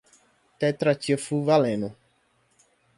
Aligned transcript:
tetratiafulvaleno 0.59 1.89